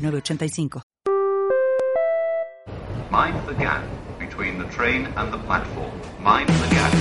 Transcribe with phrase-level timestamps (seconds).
[0.00, 0.82] 985.
[3.10, 3.82] Mind the gap
[4.18, 5.90] between the train and the platform.
[6.22, 6.92] Mind the gap.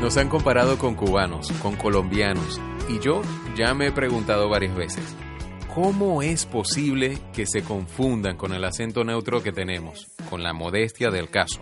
[0.00, 3.22] Nos han comparado con cubanos, con colombianos, y yo
[3.56, 5.16] ya me he preguntado varias veces,
[5.74, 11.10] ¿cómo es posible que se confundan con el acento neutro que tenemos, con la modestia
[11.10, 11.60] del caso?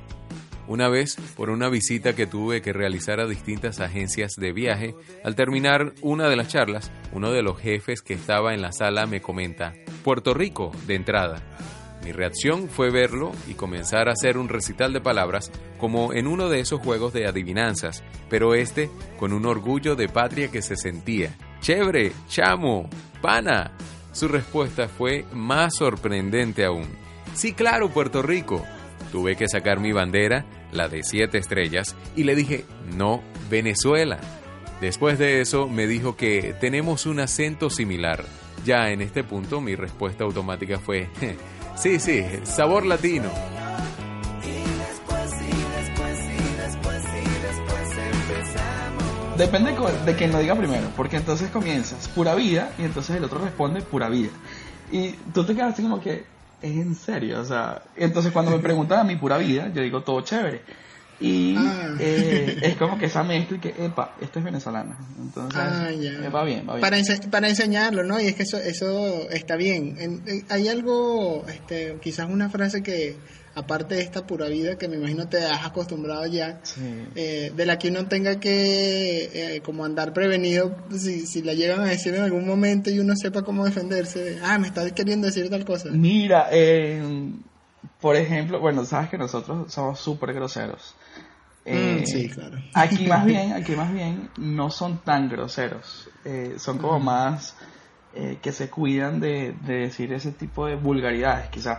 [0.67, 5.35] Una vez, por una visita que tuve que realizar a distintas agencias de viaje, al
[5.35, 9.21] terminar una de las charlas, uno de los jefes que estaba en la sala me
[9.21, 11.43] comenta, Puerto Rico, de entrada.
[12.05, 16.51] Mi reacción fue verlo y comenzar a hacer un recital de palabras como en uno
[16.51, 21.35] de esos juegos de adivinanzas, pero este con un orgullo de patria que se sentía.
[21.61, 22.91] Chévere, chamo,
[23.23, 23.73] pana.
[24.13, 26.89] Su respuesta fue más sorprendente aún.
[27.35, 28.63] Sí, claro, Puerto Rico.
[29.15, 32.65] Tuve que sacar mi bandera, la de siete estrellas, y le dije,
[32.97, 34.19] no, Venezuela.
[34.81, 38.25] Después de eso me dijo que tenemos un acento similar.
[38.65, 41.11] Ya en este punto mi respuesta automática fue,
[41.77, 43.31] sí, sí, sabor latino.
[49.39, 53.39] Depende de quien lo diga primero, porque entonces comienzas pura vida y entonces el otro
[53.39, 54.31] responde pura vida.
[54.91, 56.34] Y tú te quedas así como que,
[56.65, 60.03] es en serio, o sea, entonces cuando me preguntan a mi pura vida, yo digo
[60.03, 60.63] todo chévere.
[61.21, 61.95] Y ah.
[62.01, 64.97] eh, es como que esa mezcla y que, epa, esto es venezolana.
[65.19, 65.89] Entonces, ah,
[66.35, 66.81] va bien, va bien.
[66.81, 66.97] Para,
[67.31, 68.21] para enseñarlo, ¿no?
[68.21, 70.23] Y es que eso, eso está bien.
[70.49, 73.17] hay algo, este, quizás una frase que,
[73.55, 76.61] aparte de esta pura vida que me imagino te has acostumbrado ya,
[77.15, 81.81] eh, de la que uno tenga que eh, como andar prevenido si, si la llegan
[81.81, 84.39] a decir en algún momento y uno sepa cómo defenderse.
[84.43, 85.91] Ah, me estás queriendo decir tal cosa.
[85.93, 87.01] Mira, eh,
[88.01, 90.95] por ejemplo, bueno, sabes que nosotros somos súper groseros.
[91.65, 92.59] Mm, sí, claro.
[92.75, 96.09] Aquí más bien, aquí más bien no son tan groseros,
[96.59, 97.55] son como más
[98.43, 101.79] que se cuidan de, de decir ese tipo de vulgaridades, quizás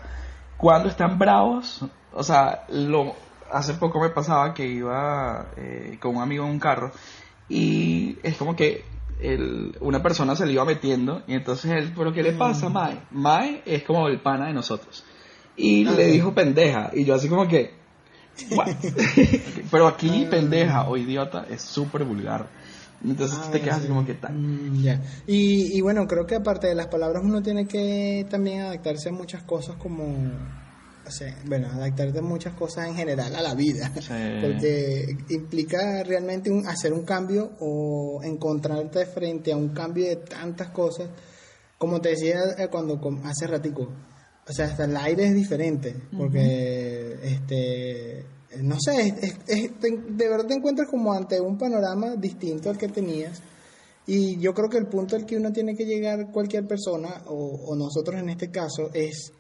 [0.58, 3.16] cuando están bravos, o sea, lo,
[3.52, 6.92] hace poco me pasaba que iba eh, con un amigo en un carro
[7.50, 8.84] y es como que
[9.22, 13.00] el, una persona se le iba metiendo y entonces él, pero ¿qué le pasa, Mae?
[13.12, 15.04] Mae es como el pana de nosotros.
[15.58, 17.74] Y le dijo pendeja y yo así como que,
[19.72, 22.48] pero aquí pendeja o idiota es súper vulgar.
[23.04, 24.34] Entonces te quedas así como que tal.
[24.34, 24.86] Mm.
[25.28, 29.12] Y, y bueno, creo que aparte de las palabras uno tiene que también adaptarse a
[29.12, 30.32] muchas cosas como
[31.08, 33.92] o sea, bueno, adaptarte a muchas cosas en general a la vida,
[34.42, 40.70] porque implica realmente un, hacer un cambio o encontrarte frente a un cambio de tantas
[40.70, 41.10] cosas,
[41.78, 43.88] como te decía eh, cuando hace ratico,
[44.48, 48.26] o sea, hasta el aire es diferente, porque este
[48.62, 49.14] no sé,
[49.46, 53.42] de verdad te encuentras como ante un panorama distinto al que tenías.
[54.08, 57.76] Y yo creo que el punto al que uno tiene que llegar cualquier persona, o,
[57.76, 59.34] nosotros en este caso, es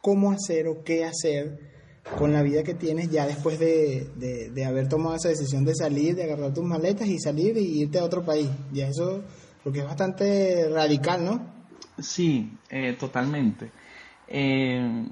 [0.00, 1.72] cómo hacer o qué hacer
[2.18, 4.08] con la vida que tienes ya después de,
[4.52, 7.98] de, haber tomado esa decisión de salir, de agarrar tus maletas y salir y irte
[7.98, 8.48] a otro país.
[8.72, 9.22] Ya eso,
[9.62, 11.52] porque es bastante radical, ¿no?
[11.98, 13.70] Sí, eh, totalmente.
[14.26, 15.06] Eh,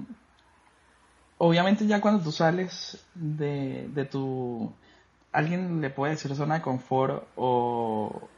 [1.43, 4.71] obviamente ya cuando tú sales de, de tu...
[5.31, 8.29] Alguien le puede decir zona de confort o,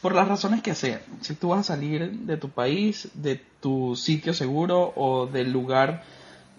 [0.00, 1.00] por las razones que sean.
[1.20, 6.04] Si tú vas a salir de tu país, de tu sitio seguro o del lugar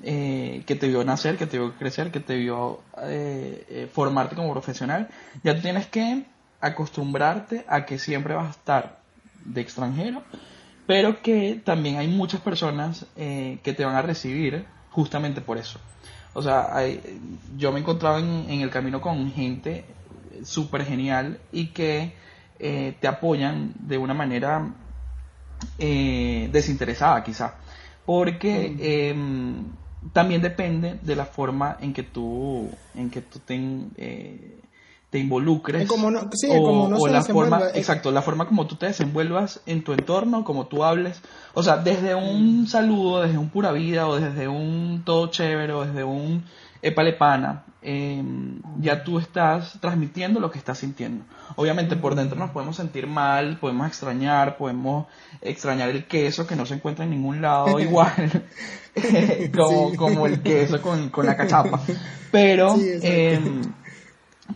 [0.03, 4.36] eh, que te vio nacer, que te vio crecer, que te vio eh, eh, formarte
[4.36, 5.08] como profesional,
[5.44, 6.25] ya tú tienes que
[6.59, 9.00] acostumbrarte a que siempre vas a estar
[9.45, 10.24] de extranjero,
[10.88, 15.80] pero que también hay muchas personas que te van a recibir justamente por eso.
[16.34, 16.76] O sea,
[17.58, 19.86] yo me encontraba en, en, el camino con gente
[20.44, 22.14] súper genial y que
[22.60, 24.74] eh, te apoyan de una manera
[25.78, 27.56] eh, desinteresada quizá.
[28.06, 29.66] Porque em,
[30.14, 33.56] también depende de la forma en que tú, en que tú te,
[33.98, 34.61] eh,
[35.12, 39.62] te involucres como sí, o, como la forma exacto la forma como tú te desenvuelvas
[39.68, 41.22] en tu entorno como tú hables
[41.54, 45.86] o sea desde un saludo desde un pura vida o desde un todo chévere o
[45.86, 46.44] desde un
[46.81, 51.25] épale pana, em, ya tú estás transmitiendo lo que estás sintiendo.
[51.56, 55.07] Obviamente por dentro nos podemos sentir mal, podemos extrañar, podemos
[55.42, 58.46] extrañar el queso que no se encuentra en ningún lado igual,
[59.56, 61.81] como, como, el queso con, con la cachapa.
[62.31, 62.75] Pero,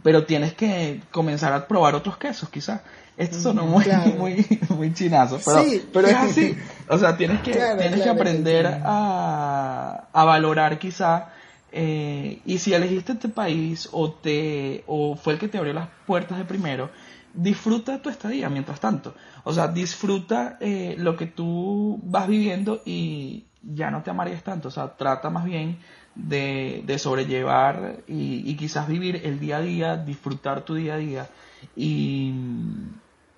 [0.03, 2.81] pero tienes que comenzar a probar otros quesos quizás.
[3.18, 3.86] Esto sonó muy,
[4.18, 5.63] muy, muy chinazo, pero,
[5.94, 6.57] pero es así.
[6.89, 11.30] O sea, tienes que, tienes que aprender a, a valorar quizá
[11.77, 15.89] eh, y si elegiste este país o, te, o fue el que te abrió las
[16.07, 16.89] puertas de primero,
[17.33, 19.13] disfruta tu estadía mientras tanto.
[19.44, 24.69] O sea, disfruta eh, lo que tú vas viviendo y ya no te amarías tanto.
[24.69, 25.77] O sea, trata más bien
[26.15, 30.97] de, de sobrellevar y, y, quizás vivir el día a día, disfrutar tu día a
[30.97, 31.29] día
[31.75, 32.33] y,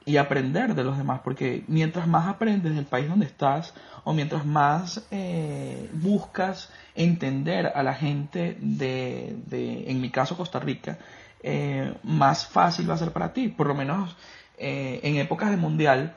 [0.06, 4.46] y aprender de los demás, porque mientras más aprendes del país donde estás o mientras
[4.46, 11.00] más eh, buscas entender a la gente de, de, en mi caso Costa Rica,
[11.42, 14.16] eh, más fácil va a ser para ti, por lo menos
[14.58, 16.16] eh, en épocas de mundial,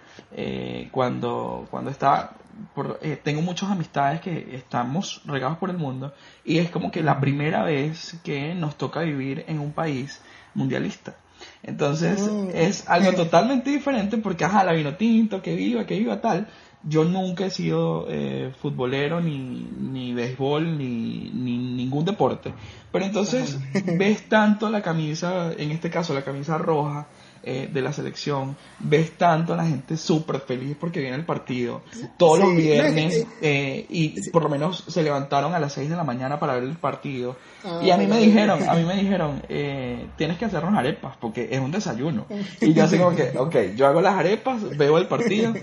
[0.92, 2.34] cuando, cuando está,
[2.74, 6.12] por, tengo muchas amistades que estamos regados por el mundo
[6.44, 10.20] y es como que la primera vez que nos toca vivir en un país
[10.54, 11.16] mundialista.
[11.62, 12.48] Entonces mm.
[12.54, 16.48] es algo totalmente diferente porque, ajá, la vino tinto, que viva, que viva tal.
[16.82, 22.54] Yo nunca he sido eh, futbolero, ni, ni béisbol, ni, ni ningún deporte.
[22.90, 23.58] Pero entonces
[23.98, 27.06] ves tanto la camisa, en este caso la camisa roja,
[27.42, 31.82] eh, de la selección, ves tanto a la gente súper feliz porque viene el partido,
[32.18, 36.04] todos los viernes, eh, y por lo menos se levantaron a las 6 de la
[36.04, 37.36] mañana para ver el partido.
[37.82, 41.48] y a mí me dijeron, a mí me dijeron, eh, tienes que hacernos arepas porque
[41.50, 42.26] es un desayuno.
[42.60, 45.54] Y yo así como que, ok, yo hago las arepas, veo el partido,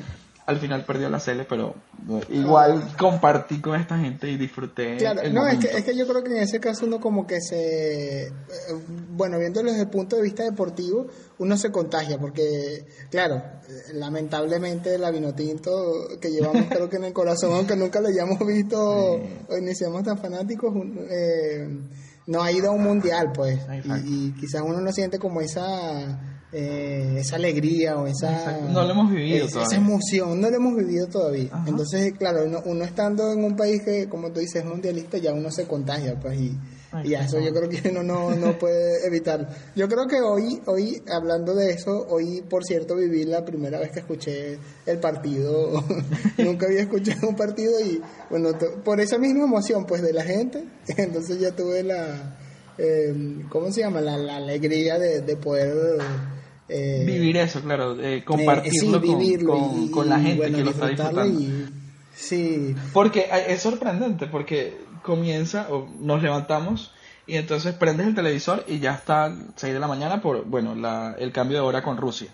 [0.47, 1.75] al final perdió la Cele, pero
[2.29, 4.95] igual compartí con esta gente y disfruté.
[4.95, 7.41] Claro, no, es que, es que yo creo que en ese caso uno como que
[7.41, 8.31] se,
[9.09, 11.07] bueno, viéndolo desde el punto de vista deportivo,
[11.39, 13.44] uno se contagia, porque, claro,
[13.94, 18.79] lamentablemente la vinotinto que llevamos creo que en el corazón, aunque nunca lo hayamos visto
[18.79, 20.73] o ni seamos tan fanáticos,
[21.09, 21.67] eh,
[22.25, 26.37] no ha ido a un mundial, pues, y, y quizás uno no siente como esa
[26.53, 31.07] eh, esa alegría o esa no lo hemos vivido esa emoción no lo hemos vivido
[31.07, 31.49] todavía.
[31.65, 35.51] Entonces claro uno, estando en un país que como tú dices es mundialista ya uno
[35.51, 36.57] se contagia pues y,
[37.03, 39.45] y eso yo creo que uno no, no puede evitar
[39.75, 43.91] yo creo que hoy hoy hablando de eso hoy por cierto viví la primera vez
[43.91, 45.83] que escuché el partido.
[46.38, 48.51] Nunca había escuchado un partido y bueno
[48.85, 50.63] por esa misma emoción pues de la gente
[50.95, 52.38] entonces ya tuve la
[52.77, 54.01] eh, ¿cómo se llama?
[54.01, 55.99] La, la alegría de, de poder
[56.69, 59.02] eh, vivir eso, claro, eh, compartirlo
[59.46, 61.40] con, con, la gente que lo está disfrutando.
[62.14, 62.75] sí.
[62.94, 66.92] Porque es sorprendente, porque comienza, o nos levantamos
[67.25, 71.16] y entonces prendes el televisor y ya está 6 de la mañana por, bueno, la,
[71.19, 72.30] el cambio de hora con Rusia.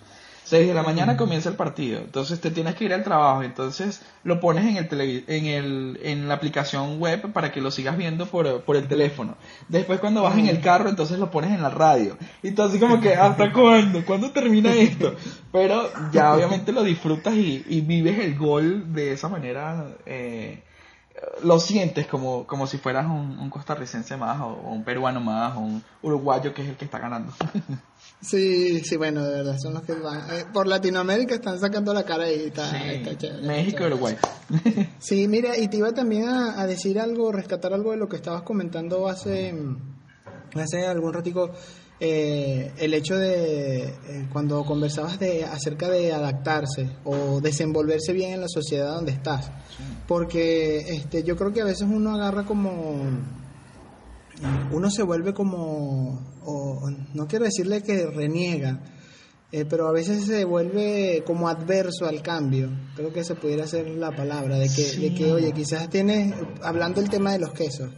[0.53, 4.03] 6 de la mañana comienza el partido, entonces te tienes que ir al trabajo, entonces
[4.23, 8.27] lo pones en el en el en la aplicación web para que lo sigas viendo
[8.27, 9.35] por, por el teléfono.
[9.67, 12.19] Después cuando vas en el carro, entonces lo pones en la radio.
[12.43, 14.05] Y tú así como que ¿hasta cuándo?
[14.05, 15.15] ¿Cuándo termina esto?
[15.51, 20.61] Pero ya obviamente lo disfrutas y, y vives el gol de esa manera eh,
[21.43, 25.61] lo sientes como, como si fueras un, un costarricense más o, un peruano más o
[25.61, 27.33] un uruguayo que es el que está ganando.
[28.23, 30.19] Sí, sí, bueno, de verdad, son los que van.
[30.31, 32.71] Eh, por Latinoamérica están sacando la cara y está,
[33.41, 34.15] México y Uruguay.
[34.99, 38.43] sí, mira, y te iba también a, decir algo, rescatar algo de lo que estabas
[38.43, 39.53] comentando hace,
[40.55, 41.51] hace algún ratico.
[41.99, 48.41] Eh, el hecho de eh, cuando conversabas de acerca de adaptarse o desenvolverse bien en
[48.41, 49.51] la sociedad donde estás
[50.07, 52.95] porque este yo creo que a veces uno agarra como
[54.71, 58.81] uno se vuelve como, o, no quiero decirle que reniega,
[59.51, 62.69] eh, pero a veces se vuelve como adverso al cambio.
[62.95, 67.01] Creo que se pudiera ser la palabra, de que, de que oye, quizás tienes, hablando
[67.01, 67.91] el tema de los quesos,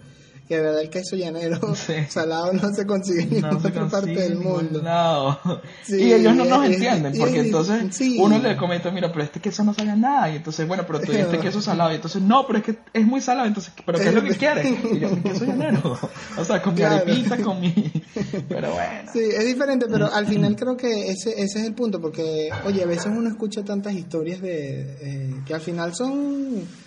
[0.47, 1.59] que de verdad el queso llanero
[2.09, 4.81] salado no se consigue en otra parte del mundo.
[5.87, 9.73] y ellos no nos entienden, porque entonces uno le comenta, mira, pero este queso no
[9.73, 12.65] sabe nada, y entonces, bueno, pero tú este queso salado, y entonces, no, pero es
[12.65, 14.67] que es muy salado, entonces, ¿pero qué es lo que quieres?
[14.91, 15.97] Y yo, queso llanero,
[16.37, 17.91] o sea, con mi arepita, con mi...
[18.47, 19.11] Pero bueno.
[19.11, 22.83] Sí, es diferente, pero al final creo que ese, ese es el punto, porque, oye,
[22.83, 26.84] a veces uno escucha tantas historias de eh, que al final son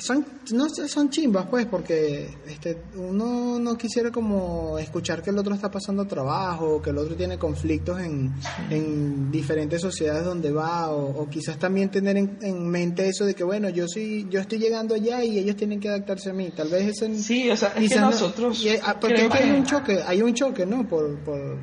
[0.00, 5.54] son no son chimbas pues porque este uno no quisiera como escuchar que el otro
[5.54, 8.32] está pasando trabajo que el otro tiene conflictos en,
[8.70, 13.68] en diferentes sociedades donde va o, quizás también tener en, mente eso de que bueno
[13.68, 16.50] yo sí yo estoy llegando allá y ellos tienen que adaptarse a mí.
[16.54, 20.22] Tal vez ese sí o sea es que nosotros ah, porque hay un choque hay
[20.22, 21.56] un choque no por, por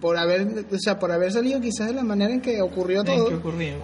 [0.00, 3.28] por haber, o sea, por haber salido quizás de la manera en que ocurrió todo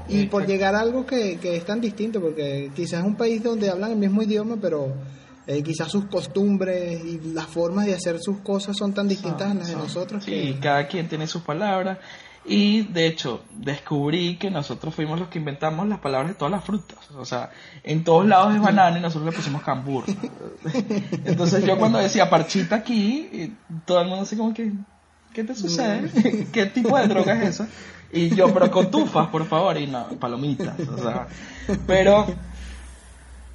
[0.09, 3.43] y por llegar a algo que, que, es tan distinto, porque quizás es un país
[3.43, 4.95] donde hablan el mismo idioma, pero
[5.47, 9.55] eh, quizás sus costumbres y las formas de hacer sus cosas son tan distintas a
[9.55, 10.25] las de nosotros.
[10.25, 11.99] Sí, cada quien tiene sus palabras.
[12.49, 16.65] Y de hecho, descubrí que nosotros fuimos los que inventamos las palabras de todas las
[16.65, 16.99] frutas.
[17.17, 17.51] O sea,
[17.83, 20.05] en todos lados es banana y nosotros le pusimos cambur.
[21.25, 23.53] Entonces yo cuando decía parchita aquí,
[23.85, 24.73] todo el mundo así como que,
[25.37, 26.47] ¿qué te sucede?
[26.53, 27.69] ¿Qué tipo de droga es esa?
[28.11, 31.27] Y yo, pero con tufas, por favor, y no, palomitas, o sea,
[31.87, 32.27] pero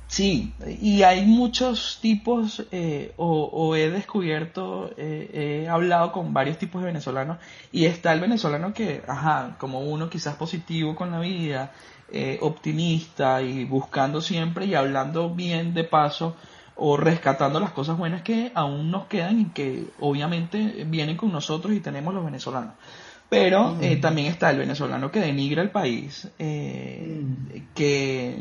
[0.07, 6.81] sí, y hay muchos tipos, eh, o, he descubierto, eh, he hablado con varios tipos
[6.81, 7.39] de venezolanos,
[7.71, 11.71] y está el venezolano que, ajá, como uno quizás positivo con la vida,
[12.11, 16.35] eh, optimista y buscando siempre y hablando bien de paso
[16.75, 21.73] o rescatando las cosas buenas que aún nos quedan y que obviamente vienen con nosotros
[21.73, 22.73] y tenemos los venezolanos.
[23.29, 27.23] Pero eh, también está el venezolano que denigra el país, eh,
[27.73, 28.35] que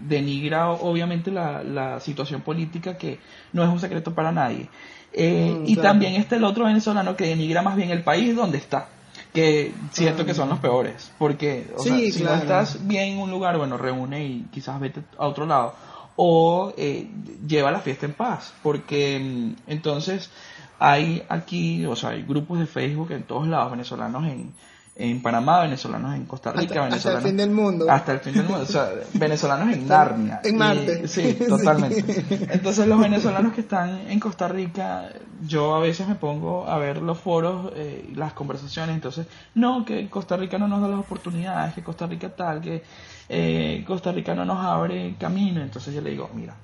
[0.00, 3.18] denigra obviamente la, situación política que
[3.52, 4.66] no es un secreto para nadie.
[5.12, 8.56] Eh, mm, y también está el otro venezolano que denigra más bien el país donde
[8.56, 8.88] está
[9.34, 13.76] que siento que son los peores, porque si no estás bien en un lugar, bueno,
[13.76, 15.74] reúne y quizás vete a otro lado,
[16.22, 17.08] o eh,
[17.48, 20.30] lleva la fiesta en paz, porque mm, entonces
[20.78, 24.52] hay aquí, o sea, hay grupos de Facebook en todos lados, venezolanos en,
[25.00, 27.06] en Panamá, venezolanos en Costa Rica, venezolanos...
[27.06, 27.90] Hasta el fin del mundo.
[27.90, 30.40] Hasta el fin del mundo, o sea, venezolanos en Narnia.
[30.44, 31.08] En Marte.
[31.08, 32.24] sí, totalmente.
[32.50, 35.08] Entonces los venezolanos que están en Costa Rica,
[35.46, 40.10] yo a veces me pongo a ver los foros, eh, las conversaciones, entonces, no, que
[40.10, 42.82] Costa Rica no nos da las oportunidades, que Costa Rica tal, que
[43.28, 46.54] eh, Costa Rica no nos abre camino, entonces yo le digo, mira,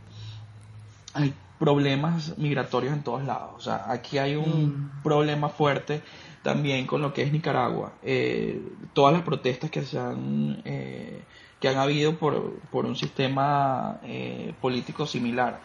[1.14, 5.02] hay problemas migratorios en todos lados, o sea, aquí hay un mm.
[5.02, 6.02] problema fuerte
[6.46, 7.94] también con lo que es Nicaragua.
[8.04, 8.62] Eh,
[8.92, 11.22] todas las protestas que se han, eh,
[11.58, 15.58] que han habido por, por un sistema eh, político similar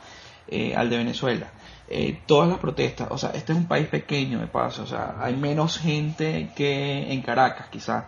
[0.76, 1.48] al de Venezuela.
[2.26, 5.34] todas las protestas, o sea, este es un país pequeño de paso, o sea, hay
[5.36, 8.04] menos gente que en Caracas quizás.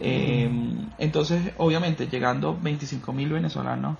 [0.00, 3.98] entonces, obviamente, llegando 25 mil venezolanos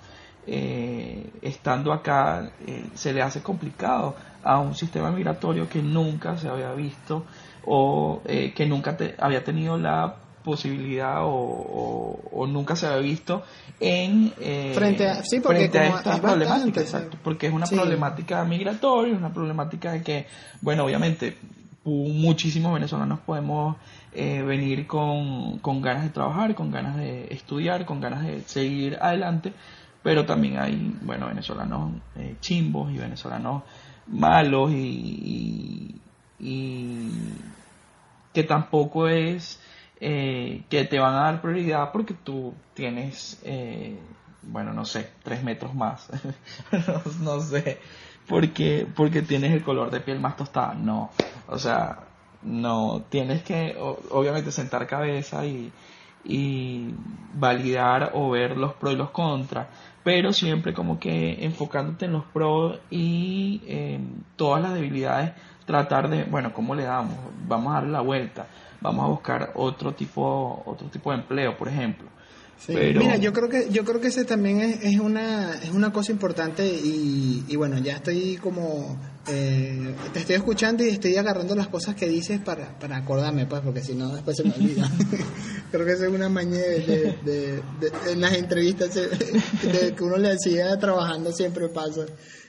[1.43, 2.51] estando acá,
[2.95, 7.25] se le hace complicado a un sistema migratorio que nunca se había visto
[7.67, 13.43] o eh, que nunca había tenido la posibilidad o, nunca se había visto
[13.81, 19.33] en eh, frente a, sí, porque esta problemática, exacto, porque es una problemática migratoria, una
[19.33, 20.27] problemática de que,
[20.61, 21.39] bueno, obviamente
[21.85, 23.77] muchísimos venezolanos podemos
[24.13, 28.99] eh, venir con, con ganas de trabajar, con ganas de estudiar, con ganas de seguir
[29.01, 29.53] adelante,
[30.03, 31.93] pero también hay, bueno, venezolanos
[32.41, 33.63] chimbos y venezolanos
[34.07, 36.01] malos y, y
[36.39, 39.61] que tampoco es
[40.01, 43.97] eh, que te van a dar prioridad porque tú tienes, eh,
[44.43, 46.09] bueno, no sé, tres metros más,
[47.21, 47.79] no, sé,
[48.29, 51.11] porque, porque tienes el color de piel más tostada, no,
[51.49, 52.01] o sea,
[52.43, 55.73] no, tienes que obviamente sentar cabeza y,
[56.25, 56.93] y
[57.33, 59.69] validar o ver los pros y los contras,
[60.03, 65.33] pero siempre como que enfocándote en los pros y en todas las debilidades
[65.65, 67.17] tratar de, bueno, ¿cómo le damos?
[67.47, 68.47] Vamos a darle la vuelta,
[68.81, 72.14] vamos a buscar otro tipo, otro tipo de empleo, por ejemplo.
[72.69, 76.67] Mira, yo creo que yo creo que ese también es, una es una cosa importante
[76.67, 81.95] y, y bueno, ya estoy como eh, te estoy escuchando y estoy agarrando las cosas
[81.95, 84.91] que dices para, para acordarme, pues, porque si no después se me olvida.
[85.71, 87.63] creo que esa es una maña de,
[88.11, 92.05] en las entrevistas de, que uno le hacía trabajando siempre pasa.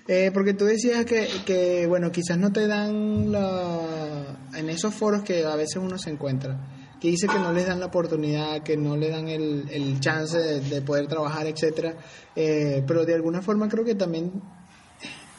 [0.08, 5.24] Eh, porque tú decías que, que, bueno, quizás no te dan la, en esos foros
[5.24, 8.78] que a veces uno se encuentra, que dice que no les dan la oportunidad, que
[8.78, 11.96] no le dan el, el chance de, poder trabajar, etcétera.
[12.36, 14.42] Eh, pero de alguna forma creo que también,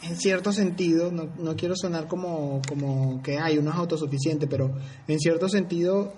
[0.03, 4.71] en cierto sentido, no, no quiero sonar como, como que hay uno es autosuficiente, pero
[5.07, 6.13] en cierto sentido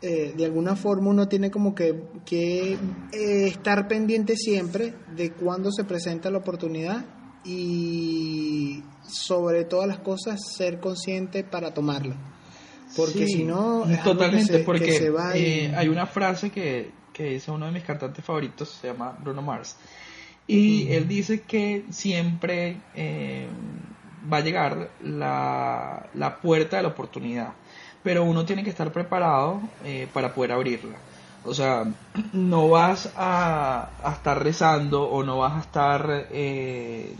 [0.00, 2.78] eh, de alguna forma uno tiene como que, que
[3.12, 7.04] estar pendiente siempre de cuándo se presenta la oportunidad
[7.44, 12.37] y sobre todas las cosas ser consciente para tomarla.
[12.96, 17.84] Porque si no, totalmente, porque eh, hay una frase que, que dice uno de mis
[17.84, 19.76] cantantes favoritos, se llama Bruno Mars,
[20.46, 23.46] Y él dice que siempre eh,
[24.30, 27.52] va a llegar la, la, puerta de la oportunidad,
[28.02, 30.96] pero uno tiene que estar preparado eh, para poder abrirla.
[31.44, 31.84] O sea,
[32.32, 37.16] no vas a, estar rezando o no vas a estar eh,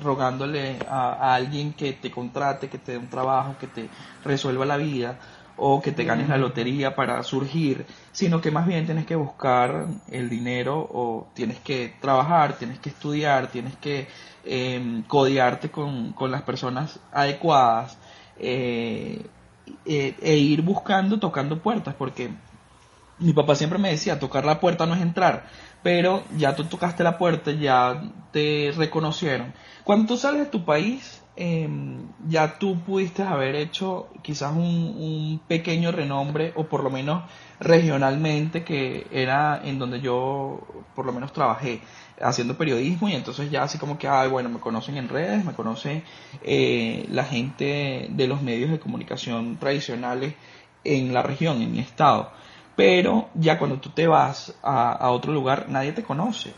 [0.00, 3.88] rogándole a, a, alguien que te contrate, que te dé un trabajo, que te
[4.24, 5.18] resuelva la vida
[5.56, 9.86] o que te ganes la lotería para surgir, sino que más bien tienes que buscar
[10.10, 14.08] el dinero o tienes que trabajar, tienes que estudiar, tienes que
[14.44, 17.98] eh, codearte con, las personas adecuadas
[18.38, 19.24] eh,
[19.84, 22.30] eh, e ir buscando, tocando puertas, porque
[23.18, 25.46] mi papá siempre me decía, tocar la puerta no es entrar,
[25.82, 28.02] pero ya tú tocaste la puerta, ya
[28.32, 29.52] te reconocieron.
[29.84, 35.90] Cuando tú sales de tu país, Em, ya tú pudiste haber hecho quizás un, pequeño
[35.90, 37.24] renombre o por lo menos
[37.58, 40.60] regionalmente que era en donde yo
[40.94, 41.80] por lo menos trabajé
[42.20, 45.54] haciendo periodismo y entonces ya así como que, ay, bueno, me conocen en redes, me
[45.54, 46.02] conoce
[46.42, 50.34] eh, la gente de los medios de comunicación tradicionales
[50.84, 52.30] en la región, en mi estado.
[52.76, 56.52] Pero ya cuando tú te vas a, a otro lugar, nadie te conoce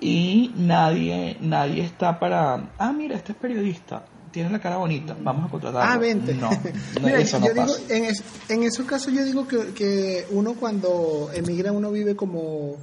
[0.00, 5.46] y nadie nadie está para ah mira este es periodista tienes la cara bonita, vamos
[5.46, 5.82] a contratar.
[5.84, 6.34] Ah, vente.
[6.34, 6.50] No,
[7.08, 7.80] eso no pasa.
[7.88, 8.06] en,
[8.48, 12.76] en esos casos yo digo que, que uno cuando emigra, uno vive como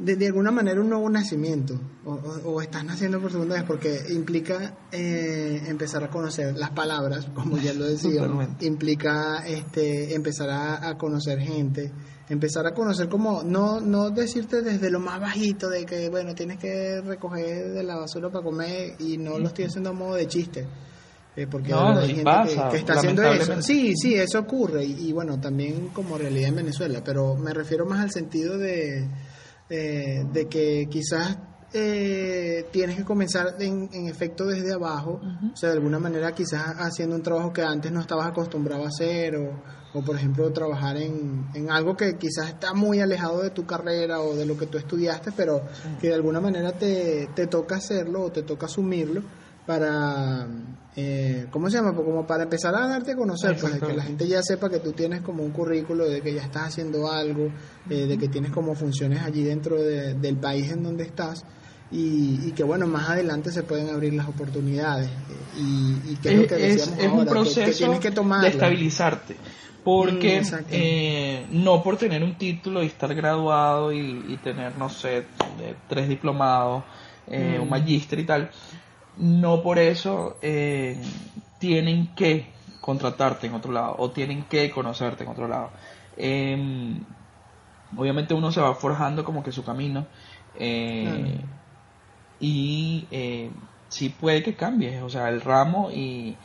[0.00, 5.62] de, alguna manera un nuevo nacimiento o, estás naciendo por segunda vez porque implica eh,
[5.66, 8.26] empezar a conocer las palabras como ya lo decía
[8.60, 11.92] implica este empezar a, conocer gente
[12.28, 16.58] empezar a conocer como no no decirte desde lo más bajito de que bueno tienes
[16.58, 20.26] que recoger de la basura para comer y no lo estoy haciendo a modo de
[20.26, 20.66] chiste
[21.36, 22.30] eh, porque hay gente
[22.70, 23.62] que, está haciendo eso.
[23.62, 28.00] sí sí eso ocurre y bueno también como realidad en Venezuela pero me refiero más
[28.00, 29.06] al sentido de
[29.70, 31.38] eh, de que quizás
[31.72, 35.20] eh, tienes que comenzar en, efecto desde abajo,
[35.52, 38.88] o sea, de alguna manera quizás haciendo un trabajo que antes no estabas acostumbrado a
[38.88, 43.66] hacer, o, por ejemplo trabajar en, en, algo que quizás está muy alejado de tu
[43.66, 45.62] carrera o de lo que tú estudiaste, pero
[46.00, 49.22] que de alguna manera te, te toca hacerlo o te toca asumirlo
[49.66, 50.46] para,
[50.96, 51.92] eh, ¿cómo se llama?
[51.92, 54.80] Pues como para empezar a darte a conocer, pues que la gente ya sepa que
[54.80, 57.50] tú tienes como un currículo de que ya estás haciendo algo,
[57.88, 61.44] eh, de que tienes como funciones allí dentro del país en donde estás.
[61.92, 65.10] Y, que bueno, más adelante se pueden abrir las oportunidades.
[65.56, 69.36] Y, que es, lo que decíamos es, un proceso que, de estabilizarte.
[69.82, 75.24] Porque mm, eh, no por tener un título y estar graduado y, tener, no sé,
[75.88, 76.84] tres diplomados,
[77.26, 77.68] un mm.
[77.68, 78.50] magíster y tal,
[79.20, 81.00] no por eso eh,
[81.58, 82.46] tienen que
[82.80, 85.70] contratarte en otro lado o tienen que conocerte en otro lado.
[86.16, 87.04] Em,
[87.96, 90.06] obviamente uno se va forjando como que su camino
[90.54, 91.44] eh,
[92.38, 93.52] y eh,
[93.88, 96.38] sí puede que cambies, o sea, el ramo y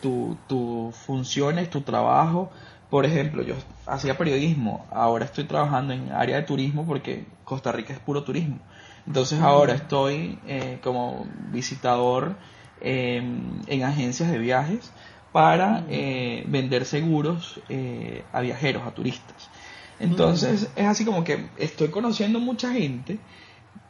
[0.00, 2.52] tus tu funciones, tu trabajo.
[2.88, 3.56] Por ejemplo, yo
[3.86, 8.60] hacía periodismo, ahora estoy trabajando en área de turismo porque Costa Rica es puro turismo.
[9.06, 12.36] Entonces ahora estoy eh, como visitador
[12.80, 14.90] em, en agencias de viajes
[15.32, 19.50] para eh, vender seguros eh, a viajeros, a turistas.
[20.00, 23.18] Entonces es así como que estoy conociendo mucha gente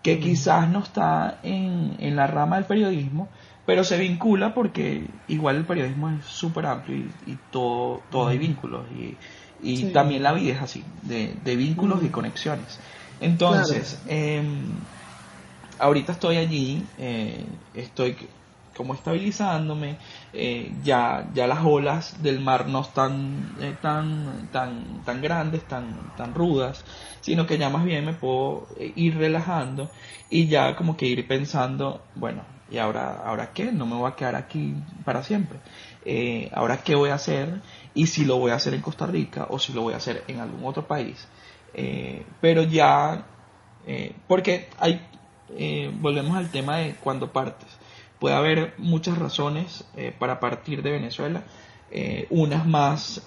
[0.02, 3.28] que quizás no está en, en la rama del periodismo,
[3.64, 8.86] pero se vincula porque igual el periodismo es súper amplio y, todo, todo hay vínculos
[8.92, 9.18] y,
[9.62, 12.80] y también la vida es así, de, de vínculos y conexiones.
[13.20, 14.80] Entonces, em,
[15.78, 18.16] ahorita estoy allí, eh, estoy
[18.76, 19.98] como estabilizándome,
[20.32, 26.10] eh, ya, ya las olas del mar no están eh, tan, tan, tan grandes, tan,
[26.16, 26.84] tan rudas,
[27.20, 29.90] sino que ya más bien me puedo ir relajando
[30.28, 33.70] y ya como que ir pensando, bueno, ¿y ahora, ahora qué?
[33.70, 35.60] No me voy a quedar aquí para siempre.
[36.52, 37.62] ¿Ahora qué voy a hacer?
[37.94, 40.24] Y si lo voy a hacer en Costa Rica o si lo voy a hacer
[40.26, 41.28] en algún otro país.
[42.40, 43.26] pero ya,
[44.26, 45.00] porque hay
[45.56, 47.68] eh, volvemos al tema de cuando partes.
[48.18, 51.44] Puede haber muchas razones eh, para partir de Venezuela,
[51.90, 53.22] eh, unas más,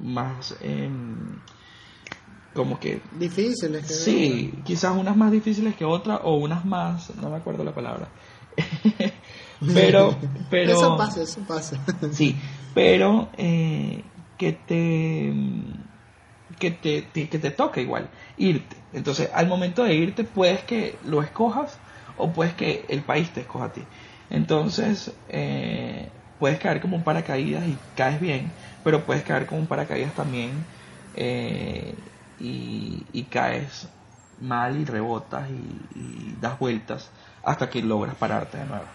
[0.00, 1.38] más em,
[2.54, 3.86] como que difíciles.
[3.86, 8.08] sí, quizás unas más difíciles que otras o unas más, no me acuerdo la palabra.
[9.74, 10.16] pero,
[10.50, 11.78] pero eso pasa, eso pasa.
[12.12, 12.36] sí,
[12.72, 15.32] pero que te
[16.56, 18.76] que te, que te toca igual irte.
[18.92, 21.78] Entonces, al momento de irte, puedes que lo escojas
[22.16, 23.82] o puedes que el país te escoja a ti.
[24.30, 29.66] Entonces, eh, puedes caer como un paracaídas y caes bien, pero puedes caer como un
[29.66, 30.66] paracaídas también
[31.14, 31.96] eh,
[32.38, 33.88] y, caes
[34.40, 37.10] mal y rebotas y, das vueltas
[37.42, 38.86] hasta que logras pararte de nuevo.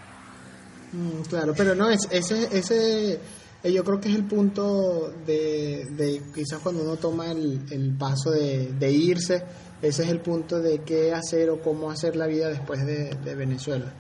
[0.92, 3.20] Mm, claro, pero no, es, ese,
[3.64, 8.32] yo creo que es el punto de, de quizás cuando uno toma el, el paso
[8.32, 9.44] de, de, irse,
[9.82, 13.36] ese es el punto de qué hacer o cómo hacer la vida después de, de
[13.36, 13.92] Venezuela.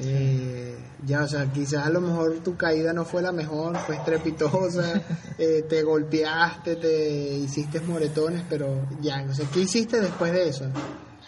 [0.00, 3.96] Eh, ya, o sea, quizás a lo mejor tu caída no fue la mejor, fue
[3.96, 5.02] estrepitosa,
[5.38, 10.66] eh, te golpeaste, te hiciste moretones, pero ya, o sea, ¿qué hiciste después de eso?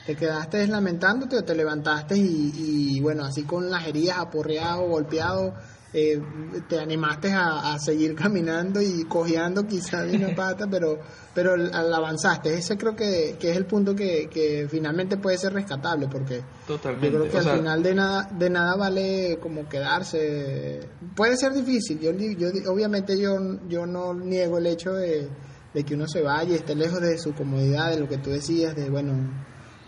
[0.07, 5.55] ¿Te quedaste lamentándote o te levantaste y, y bueno, así con las heridas aporreado, golpeado,
[5.93, 6.21] eh,
[6.69, 10.99] te animaste a, seguir caminando y cojeando quizás de una pata, pero,
[11.35, 12.55] pero al avanzaste.
[12.55, 17.11] Ese creo que, es el punto que, finalmente puede ser rescatable, porque Totalmente.
[17.11, 20.81] yo creo que al final de nada, de nada vale como quedarse.
[21.15, 23.37] Puede ser difícil, yo, yo obviamente yo,
[23.69, 25.29] yo no niego el hecho de,
[25.75, 28.31] de que uno se vaya y esté lejos de su comodidad, de lo que tú
[28.31, 29.13] decías, de bueno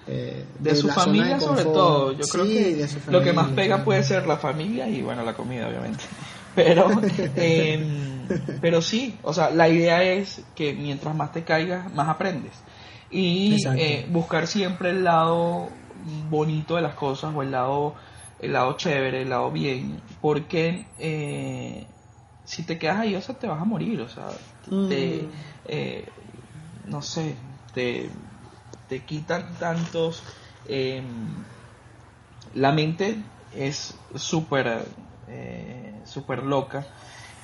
[0.06, 2.12] eh, de, su familia sobre todo.
[2.12, 5.68] Yo creo que lo que más pega puede ser la familia y bueno, la comida
[5.68, 6.04] obviamente.
[6.54, 6.90] Pero,
[7.34, 8.28] em,
[8.60, 12.52] pero sí, o sea, la idea es que mientras más te caigas, más aprendes.
[13.10, 15.70] Y eh, buscar siempre el lado
[16.28, 17.94] bonito de las cosas o el lado,
[18.38, 21.86] el lado chévere, el lado bien, porque eh,
[22.44, 24.28] si te quedas ahí, o sea, te vas a morir, o sea,
[24.68, 25.26] te,
[25.66, 26.90] mm.
[26.90, 27.34] no sé,
[27.72, 28.10] te
[28.92, 30.22] te quitan tantos...
[30.68, 31.44] Em,
[32.52, 33.16] la mente
[33.56, 34.84] es súper
[35.28, 36.84] eh, súper loca.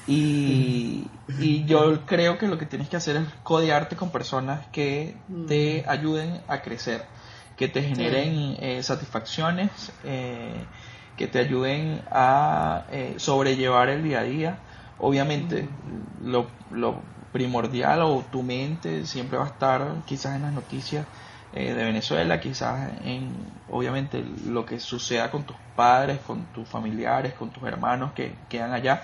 [0.06, 1.06] Y,
[1.40, 5.84] y, yo creo que lo que tienes que hacer es codearte con personas que te
[5.88, 7.02] ayuden a crecer,
[7.56, 10.66] que te generen eh, satisfacciones, eh,
[11.16, 12.84] que te ayuden a
[13.16, 14.58] sobrellevar el día a día.
[14.98, 15.68] Obviamente
[16.20, 21.06] lo, lo primordial o tu mente siempre va a estar quizás en las noticias
[21.52, 23.32] eh, de Venezuela, quizás en
[23.68, 28.72] obviamente lo que suceda con tus padres, con tus familiares, con tus hermanos que quedan
[28.72, 29.02] allá,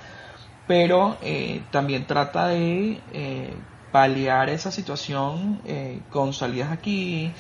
[0.66, 3.56] pero eh, también trata de eh,
[3.90, 5.62] paliar esa situación
[6.10, 7.32] con salidas aquí,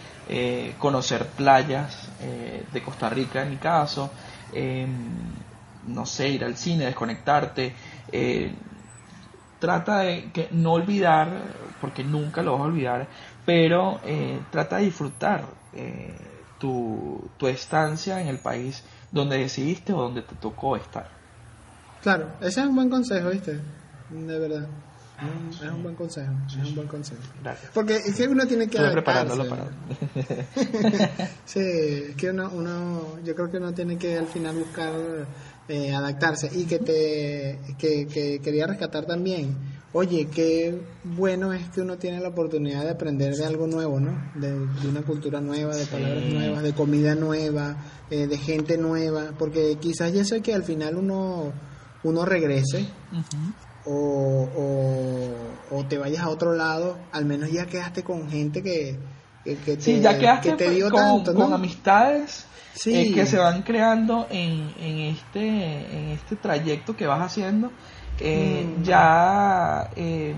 [0.78, 4.12] conocer playas de Costa Rica en mi caso,
[4.52, 5.34] em,
[5.82, 7.74] no sé, ir al cine, desconectarte
[9.64, 13.08] trata de que no olvidar, porque nunca lo vas a olvidar,
[13.44, 16.14] pero eh, trata de disfrutar eh,
[16.58, 21.08] tu, tu estancia en el país donde decidiste o donde te tocó estar.
[22.02, 23.60] Claro, ese es un buen consejo, ¿viste?
[24.10, 24.68] De verdad.
[25.50, 27.22] Es un buen consejo, es un buen consejo.
[27.42, 27.70] Gracias.
[27.72, 29.64] Porque es que uno tiene que Estoy preparándolo para...
[31.44, 34.92] sí, es que uno, uno, yo creo que uno tiene que al final buscar
[35.68, 36.50] eh, adaptarse.
[36.54, 42.20] Y que te, que, que quería rescatar también oye, qué bueno es que uno tiene
[42.20, 44.12] la oportunidad de aprender de algo nuevo, ¿no?
[44.34, 44.52] De,
[44.88, 47.76] una cultura nueva, de palabras nuevas, de comida nueva,
[48.10, 51.52] eh, de gente nueva, porque quizás ya sé que al final uno,
[52.02, 52.88] uno regrese
[53.84, 54.48] o,
[55.70, 58.98] o, te vayas a otro lado, al menos ya quedaste con gente que,
[59.44, 62.46] que, te, sí, ya quedaste te dio con, tanto, con amistades
[62.86, 67.70] eh, que se van creando en, en, este, en este trayecto que vas haciendo
[68.20, 68.82] eh, mm.
[68.82, 70.34] ya eh,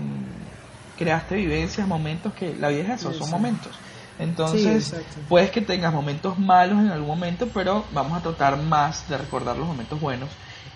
[0.97, 3.71] creaste vivencias, momentos que la vida es eso, son momentos.
[4.19, 4.95] Entonces,
[5.29, 9.55] puedes que tengas momentos malos en algún momento, pero vamos a tratar más de recordar
[9.57, 10.29] los momentos buenos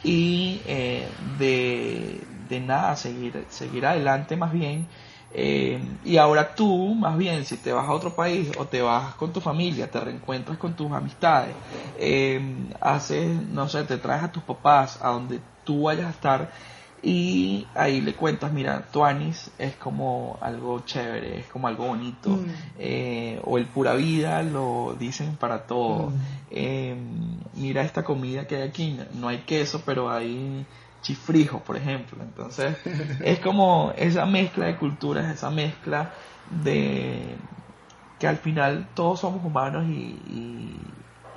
[0.03, 1.07] y eh,
[1.39, 4.87] de, de, nada, seguir, seguir adelante más bien.
[5.33, 9.31] Y ahora tú, más bien, si te vas a otro país o te vas con
[9.31, 11.55] tu familia, te reencuentras con tus amistades,
[12.81, 16.51] haces, no sé, te traes a tus papás a donde tú vayas a estar,
[17.03, 22.45] y ahí le cuentas, mira, Tuanis es como algo chévere, es como algo bonito, mm.
[22.77, 26.11] eh, o el pura vida lo dicen para todo.
[26.11, 26.19] Mm.
[26.51, 26.95] Eh,
[27.55, 30.65] mira esta comida que hay aquí, no hay queso, pero hay
[31.01, 32.21] chifrijos, por ejemplo.
[32.21, 32.75] Entonces,
[33.23, 36.11] es como esa mezcla de culturas, esa mezcla
[36.49, 37.37] de
[38.19, 40.77] que al final todos somos humanos y,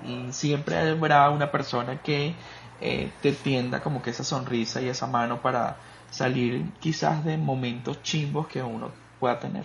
[0.05, 2.35] y siempre habrá una persona que
[2.81, 5.77] eh, te tienda como que esa sonrisa y esa mano para
[6.11, 9.65] salir quizás de momentos chimbos que uno pueda tener.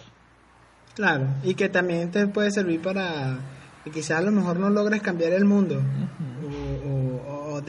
[0.96, 3.38] Claro, y que también te puede servir para
[3.84, 5.82] que quizás a lo mejor no logres cambiar el mundo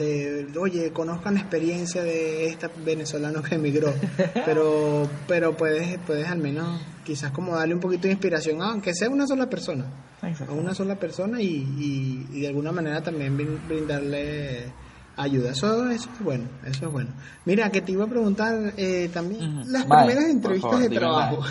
[0.01, 3.93] de, oye, conozcan la experiencia de este venezolano que emigró,
[4.45, 9.09] pero pero puedes puedes al menos quizás como darle un poquito de inspiración, aunque sea
[9.09, 9.85] una sola persona,
[10.21, 13.37] a una sola persona y, y de alguna manera también
[13.67, 14.71] brindarle
[15.15, 15.51] ayuda.
[15.51, 17.11] Eso, eso es bueno, eso es bueno.
[17.45, 21.43] Mira, que te iba a preguntar eh, también las primeras entrevistas de trabajo.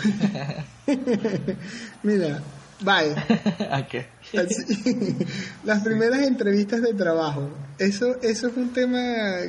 [2.03, 2.41] Mira,
[2.81, 3.15] Vale.
[3.71, 4.07] ¿A qué?
[5.63, 7.49] Las primeras entrevistas de trabajo.
[7.77, 8.99] Eso, eso es un tema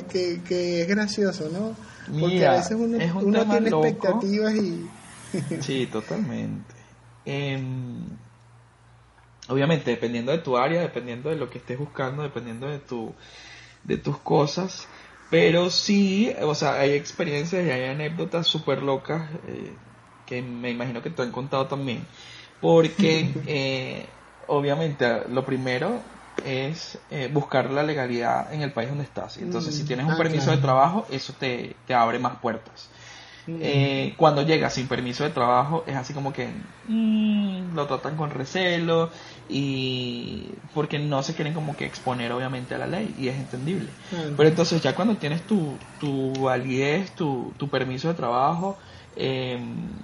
[0.09, 1.75] que, que es gracioso, ¿no?
[2.19, 2.97] Porque a veces uno,
[3.45, 4.89] tiene expectativas y...
[5.61, 6.75] sí, totalmente.
[7.25, 8.05] Em,
[9.47, 13.13] obviamente, dependiendo de tu área, dependiendo de lo que estés buscando, dependiendo de, tu,
[13.83, 14.87] de tus cosas,
[15.29, 19.73] pero sí, o sea, hay experiencias y hay anécdotas súper locas eh,
[20.25, 22.05] que me imagino que te han contado también.
[22.63, 24.05] Porque, eh,
[24.47, 25.99] obviamente, lo primero
[26.45, 29.35] es eh, buscar la legalidad en el país donde estás.
[29.37, 29.85] Entonces, si mm.
[29.85, 32.87] tienes un ah, permiso de trabajo, eso te, te abre más puertas.
[33.47, 33.57] Mm.
[33.59, 36.47] Eh, cuando llegas sin permiso de trabajo es así como que
[36.87, 39.09] mm, lo tratan con recelo
[39.49, 43.89] y porque no se quieren como que exponer obviamente a la ley y es entendible.
[44.09, 48.77] Pero entonces ya cuando tienes tu, tu validez, tu, tu permiso de trabajo
[49.15, 49.59] eh,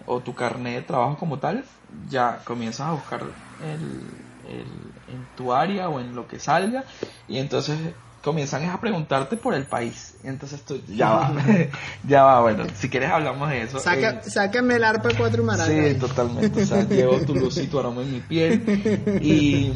[0.05, 1.65] o tu carnet de trabajo como tal,
[2.07, 3.21] ya comienzas a buscar
[3.59, 4.11] el,
[4.43, 6.85] el, en tu área o en lo que salga
[7.27, 7.77] y entonces
[8.21, 10.15] comienzan a preguntarte por el país.
[10.23, 11.33] Entonces tú, ya va,
[12.07, 13.79] ya va, bueno, si quieres hablamos de eso.
[13.79, 15.73] Saca, eh, sácame el arpa cuatro maracas.
[15.73, 19.71] Sí, totalmente, o sea, llevo tu luz y tu aroma en mi piel y,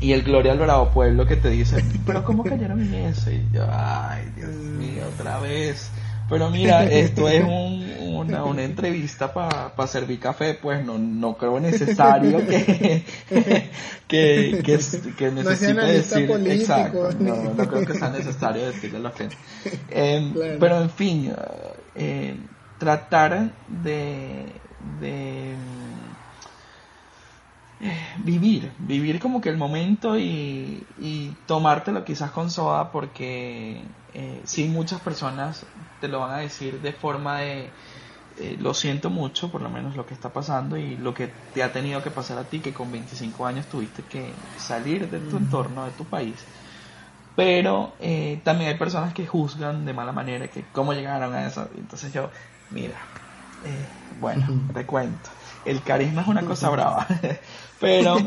[0.00, 3.30] y el Gloria al Bravo Pueblo que te dice, pero ¿cómo cayeron en eso?
[3.30, 5.90] Y yo, ay, Dios mío, otra vez.
[6.28, 12.46] Pero mira, esto es una, una, entrevista para servir café, pues no, no creo necesario
[12.46, 13.04] que,
[14.08, 14.78] que, que,
[15.16, 16.30] que necesite decir.
[16.46, 19.36] Exacto, no, no creo que sea necesario decirle a la gente.
[19.90, 21.32] Em, pero en fin,
[21.94, 22.36] eh,
[22.78, 24.46] tratar de,
[25.00, 25.54] de
[27.80, 33.82] eh, vivir, vivir como que el momento y, y tomártelo quizás con soda porque
[34.14, 35.64] eh, sí muchas personas
[36.00, 37.72] te lo van a decir de forma de
[38.40, 41.62] eh, lo siento mucho, por lo menos lo que está pasando y lo que te
[41.62, 45.36] ha tenido que pasar a ti, que con 25 años tuviste que salir de tu
[45.36, 46.44] entorno, de tu país.
[47.34, 51.68] Pero eh, también hay personas que juzgan de mala manera que cómo llegaron a eso.
[51.76, 52.30] Entonces yo,
[52.70, 53.00] mira,
[53.64, 55.30] eh, bueno, te cuento.
[55.64, 57.08] El carisma es una cosa brava.
[57.80, 58.18] pero,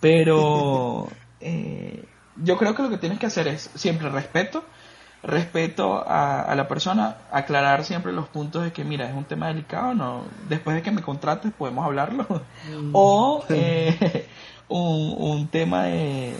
[0.00, 1.08] pero
[2.36, 4.64] yo creo que lo que tienes que hacer es siempre respeto
[5.22, 9.94] respeto a, la persona, aclarar siempre los puntos de que, mira, es un tema delicado,
[9.94, 12.24] no después de que me contrates podemos hablarlo.
[12.70, 12.90] Mm.
[12.92, 14.28] o eh,
[14.68, 16.34] un, tema de,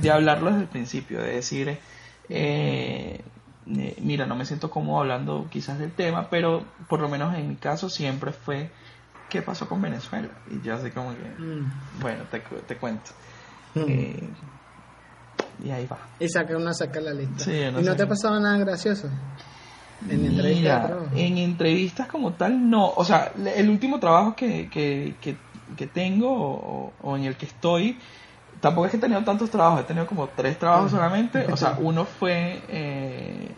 [0.00, 3.20] de, hablarlo desde el principio, de decir, eh,
[3.66, 7.48] eh, mira, no me siento cómodo hablando quizás del tema, pero por lo menos en
[7.48, 8.70] mi caso siempre fue,
[9.28, 10.28] ¿qué pasó con Venezuela?
[10.50, 12.00] Y yo así como que, mm.
[12.00, 13.10] bueno, te, te cuento.
[13.74, 14.52] Mm
[15.64, 15.98] y ahí va.
[16.18, 17.50] Y saca una saca la lista.
[17.50, 19.08] ¿Y no te ha pasado nada gracioso?
[20.08, 20.90] En entrevistas.
[21.14, 22.90] En entrevistas como tal, no.
[22.90, 27.98] O sea, el último trabajo que, que, que, tengo o, en el que estoy,
[28.60, 31.46] tampoco es que he tenido tantos trabajos, he tenido como tres trabajos solamente.
[31.52, 33.48] O sea, uno fue eh,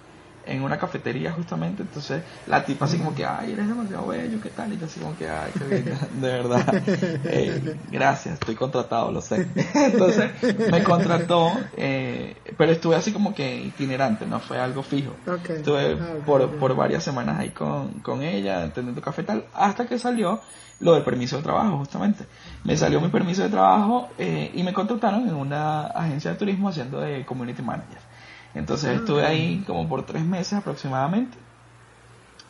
[0.46, 4.50] en una cafetería justamente, entonces la tipa así como que, ay, eres demasiado bello, ¿qué
[4.50, 4.72] tal?
[4.72, 6.83] Y yo así como que, ay, qué bien, de verdad,
[7.24, 9.48] eh, gracias, estoy contratado, lo sé.
[9.74, 10.30] entonces
[10.70, 15.16] me contrató, eh, pero estuve así como que itinerante, no fue algo fijo.
[15.48, 19.98] Estuve ah, por, por varias semanas ahí con, con ella, teniendo café tal, hasta que
[19.98, 20.40] salió
[20.80, 22.26] lo del permiso de trabajo, justamente.
[22.64, 26.68] Me salió mi permiso de trabajo eh, y me contrataron en una agencia de turismo
[26.68, 27.98] haciendo de community manager.
[28.54, 31.36] Entonces ah, estuve ahí como por tres meses aproximadamente.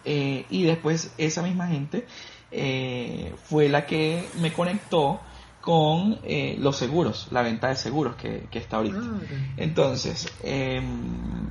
[0.05, 2.07] Eh, y después esa misma gente
[2.51, 5.21] eh, fue la que me conectó
[5.63, 8.99] con eh, los seguros, la venta de seguros que, está ahorita.
[9.01, 9.21] Ah,
[9.57, 11.49] Entonces, em,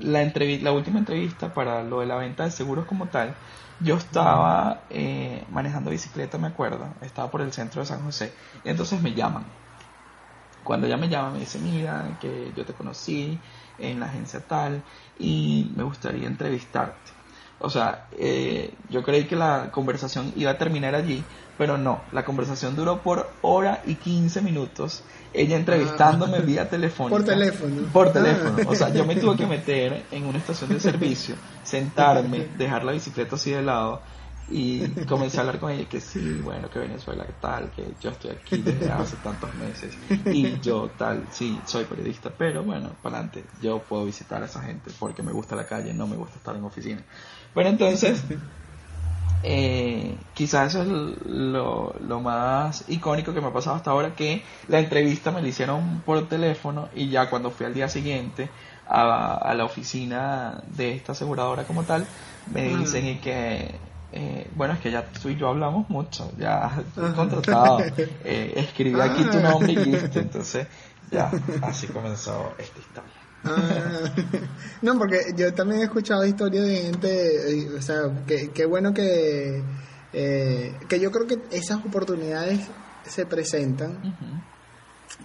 [0.00, 3.36] la, la última entrevista para lo de la venta de seguros como tal,
[3.78, 4.82] yo estaba
[5.52, 8.32] manejando bicicleta, me acuerdo, estaba por el centro de San José,
[8.64, 9.44] y entonces me llaman
[10.64, 13.38] cuando ella me llama, me dice, mira, que yo te conocí
[13.78, 14.82] en la agencia tal
[15.18, 17.22] y me gustaría entrevistarte.
[17.64, 21.22] O sea, eh, yo creí que la conversación iba a terminar allí,
[21.56, 26.40] pero no, la conversación duró por hora y 15 minutos, ella entrevistándome ah.
[26.40, 27.16] vía telefónica.
[27.16, 27.82] Por teléfono.
[27.92, 28.12] Por ah.
[28.12, 28.56] teléfono.
[28.66, 32.92] O sea, yo me tuve que meter en una estación de servicio, sentarme, dejar la
[32.92, 34.00] bicicleta así de lado
[34.54, 38.10] y comencé a hablar con ella que sí, bueno, que Venezuela, que tal, que yo
[38.10, 43.16] estoy aquí desde hace tantos meses y yo tal, sí, soy periodista, pero bueno, para
[43.16, 46.36] adelante, yo puedo visitar a esa gente porque me gusta la calle, no me gusta
[46.36, 47.02] estar en oficina.
[47.54, 48.24] Bueno, entonces,
[49.44, 50.88] eh, quizás eso es
[51.26, 55.48] lo, lo más icónico que me ha pasado hasta ahora, que la entrevista me la
[55.48, 58.52] hicieron por teléfono y ya cuando fui al día siguiente
[58.86, 62.08] a, a la oficina de esta aseguradora como tal,
[62.44, 67.12] me dicen que eh, bueno, es que ya tú y yo hablamos mucho, ya estoy
[67.16, 67.80] contratado,
[68.24, 70.66] eh, escribí aquí tu nombre y listo, entonces
[71.10, 71.30] ya,
[71.62, 73.12] así comenzó esta historia.
[73.44, 74.12] Ah,
[74.82, 78.94] no, porque yo también he escuchado historias de gente, eh, o sea, que, que bueno
[78.94, 79.62] que,
[80.12, 82.60] eh, que yo creo que esas oportunidades
[83.04, 83.98] se presentan,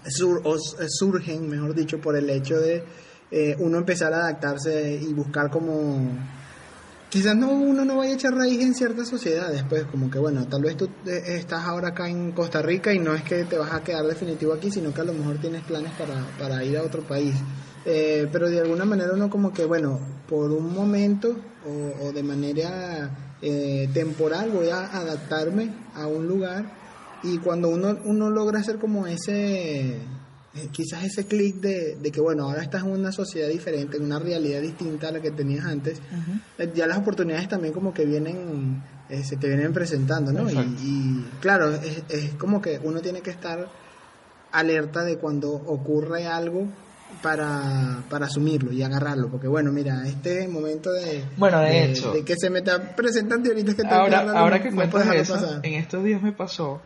[0.08, 2.84] sur, o surgen, mejor dicho, por el hecho de
[3.30, 6.10] eh, uno empezar a adaptarse y buscar como
[7.10, 10.46] quizás no uno no vaya a echar raíz en ciertas sociedades, pues como que bueno,
[10.48, 13.58] tal vez tú eh, estás ahora acá en Costa Rica y no es que te
[13.58, 16.78] vas a quedar definitivo aquí, sino que a lo mejor tienes planes para, para ir
[16.78, 17.36] a otro país.
[17.86, 23.36] Eh, pero de alguna manera uno como que bueno, por un momento o, de manera
[23.41, 26.65] eh, temporal voy a adaptarme a un lugar
[27.24, 30.00] y cuando uno, uno logra hacer como ese
[30.58, 34.20] eh, quizás ese clic de, que, bueno, ahora estás en una sociedad diferente, en una
[34.20, 36.00] realidad distinta a la que tenías antes,
[36.58, 40.50] eh, ya las oportunidades también como que vienen, eh, se te vienen presentando, ¿no?
[40.50, 43.67] Y, claro, es, es, como que uno tiene que estar
[44.52, 46.67] alerta de cuando ocurre algo
[47.22, 52.24] para, para asumirlo y agarrarlo, porque bueno, mira, este momento de, bueno, de, hecho, de
[52.24, 56.22] que se me está presentando ahorita que ahora, ahora que cuentas eso, en estos días
[56.22, 56.82] me pasó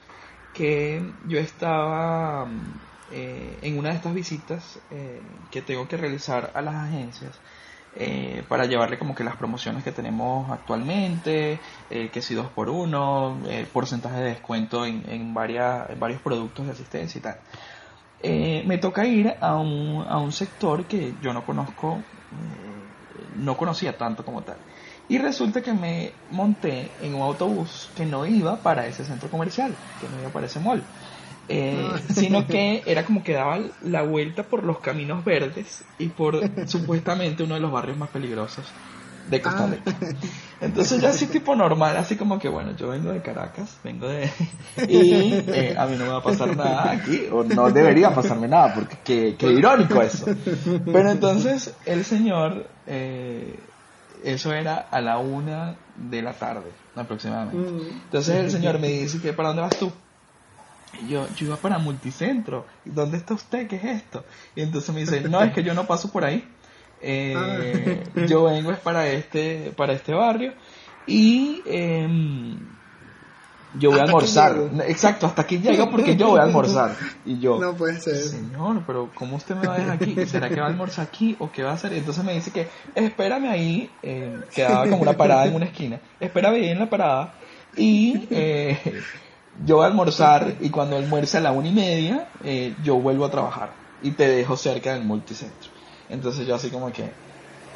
[0.53, 2.47] que yo estaba
[3.13, 5.21] eh, en una de estas visitas eh,
[5.51, 7.31] que tengo que realizar a las agencias
[7.95, 13.37] eh, para llevarle como que las promociones que tenemos actualmente, que si dos por uno,
[13.73, 18.65] porcentaje de descuento en, en, varias, varios productos de asistencia y tal.
[18.65, 21.97] me toca ir a un, a un sector que yo no conozco,
[23.35, 24.55] no conocía tanto como tal.
[25.09, 29.75] Y resulta que me monté en un autobús que no iba para ese centro comercial,
[29.99, 30.81] que no iba para ese mall.
[31.51, 36.39] Eh, sino que era como que daba la vuelta por los caminos verdes y por
[36.67, 38.65] supuestamente uno de los barrios más peligrosos
[39.29, 39.67] de Costa ah.
[39.67, 39.97] Rica.
[40.61, 44.29] Entonces ya así tipo normal, así como que bueno, yo vengo de Caracas, vengo de...
[44.87, 48.47] y eh, a mí no me va a pasar nada aquí, o no debería pasarme
[48.47, 50.25] nada, porque qué, irónico eso.
[50.85, 53.59] Pero entonces el señor, eh,
[54.23, 57.71] eso era a la una de la tarde aproximadamente.
[57.71, 58.01] Mm.
[58.05, 59.91] Entonces el señor me dice que ¿para dónde vas tú?
[61.07, 62.65] Yo, yo iba para multicentro.
[62.85, 63.67] ¿Dónde está usted?
[63.67, 64.23] ¿Qué es esto?
[64.55, 66.47] Y entonces me dice, no, es que yo no paso por ahí.
[67.01, 68.25] Eh, ah.
[68.27, 70.53] yo vengo es para este, para este barrio.
[71.07, 72.59] Y em,
[73.75, 74.55] yo voy a almorzar.
[74.87, 76.95] Exacto, hasta aquí llego porque yo voy a almorzar.
[77.25, 78.15] Y yo, no puede ser.
[78.17, 80.15] Señor, pero ¿cómo usted me va a dejar aquí?
[80.25, 81.93] ¿Será que va a almorzar aquí o qué va a hacer?
[81.93, 85.99] Entonces me dice que espérame ahí, eh, quedaba como una parada en una esquina.
[86.19, 87.33] Espérame ahí en la parada
[87.75, 88.77] y eh,
[89.65, 93.25] yo voy a almorzar y cuando almuerce a la una y media, eh, yo vuelvo
[93.25, 95.69] a trabajar y te dejo cerca del multicentro.
[96.09, 97.11] Entonces yo así como que,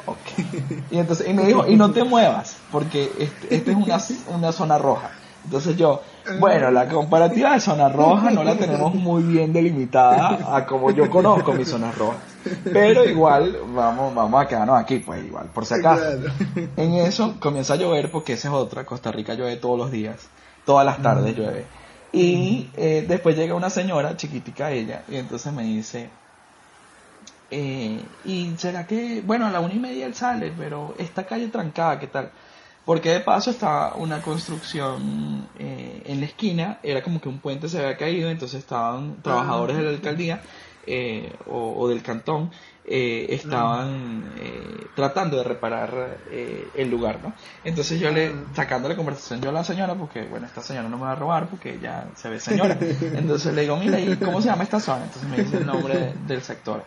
[0.06, 0.16] ok.
[0.90, 3.98] Y entonces, y me dijo, y no te muevas, porque esta este es una,
[4.36, 5.10] una zona roja.
[5.44, 6.02] Entonces yo,
[6.40, 11.08] bueno, la comparativa de zona roja no la tenemos muy bien delimitada a como yo
[11.08, 12.20] conozco mis zonas rojas.
[12.64, 16.02] Pero igual, vamos, vamos a quedarnos aquí, pues igual, por si acaso.
[16.76, 20.28] En eso comienza a llover porque esa es otra, Costa Rica llueve todos los días
[20.66, 21.64] todas las tardes llueve.
[22.12, 26.10] Y eh, después llega una señora, chiquitica ella, y entonces me dice,
[27.50, 31.48] eh, ¿y será que, bueno, a la una y media él sale, pero esta calle
[31.48, 32.30] trancada, ¿qué tal?
[32.84, 37.68] Porque de paso estaba una construcción eh, en la esquina, era como que un puente
[37.68, 40.40] se había caído, entonces estaban trabajadores de la alcaldía
[41.48, 42.50] o, del cantón
[42.88, 47.34] eh, estaban eh, tratando de reparar eh, el lugar, ¿no?
[47.64, 50.96] Entonces yo le, sacando la conversación yo a la señora, porque bueno, esta señora no
[50.96, 52.78] me va a robar porque ya se ve señora.
[52.80, 55.04] Entonces le digo, mira, ¿y cómo se llama esta zona?
[55.04, 56.84] Entonces me dice el nombre del sector.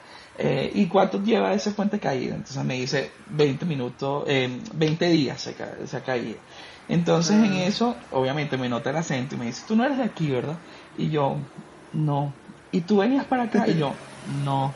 [0.74, 2.36] ¿Y cuánto lleva ese puente caído?
[2.36, 5.54] Entonces me dice 20 minutos, 20 días se,
[5.86, 6.40] se ha caído.
[6.88, 10.06] Entonces en eso, obviamente me nota el acento y me dice, tú no eres de
[10.06, 10.56] aquí, ¿verdad?
[10.98, 11.40] Y yo,
[11.92, 12.34] no.
[12.72, 13.68] ¿Y tú venías para acá?
[13.68, 13.94] Y yo,
[14.44, 14.74] no,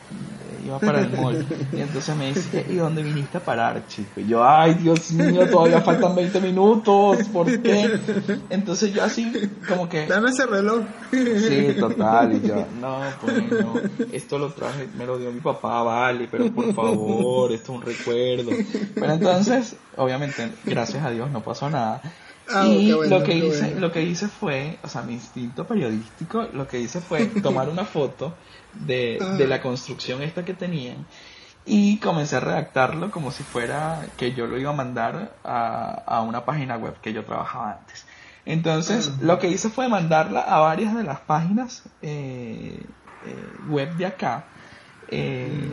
[0.64, 1.46] iba para el mall.
[1.72, 4.20] Y entonces me dice, ¿y dónde viniste a parar, chico?
[4.20, 7.98] Y yo, ay, Dios mío, todavía faltan 20 minutos, ¿por qué?
[8.50, 9.32] Entonces yo así,
[9.68, 10.06] como que...
[10.06, 10.84] Dame ese reloj.
[11.10, 13.74] Sí, total, y yo, no, pues no,
[14.12, 17.82] esto lo traje, me lo dio mi papá, vale, pero por favor, esto es un
[17.82, 18.50] recuerdo.
[18.94, 22.00] Pero entonces, obviamente, gracias a Dios no pasó nada.
[22.48, 26.68] Ah, y lo que hice, lo que hice fue, o sea, mi instinto periodístico, lo
[26.68, 28.34] que hice fue tomar una foto
[28.74, 29.24] de, ah.
[29.36, 31.06] de la construcción esta que tenían
[31.66, 36.20] y comencé a redactarlo como si fuera que yo lo iba a mandar a, a
[36.20, 38.04] una página web que yo trabajaba antes.
[38.46, 39.18] Entonces, ah.
[39.22, 42.78] lo que hice fue mandarla a varias de las páginas eh,
[43.26, 44.44] eh, web de acá.
[45.08, 45.72] Eh,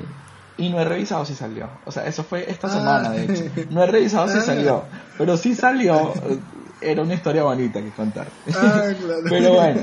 [0.58, 1.70] y no he revisado si salió.
[1.86, 3.44] O sea, eso fue esta semana, de hecho.
[3.72, 4.86] No he revisado si salió,
[5.18, 6.14] pero sí salió
[6.82, 8.34] era una historia bonita que contar.
[8.54, 9.24] Ah, claro.
[9.30, 9.82] Pero bueno,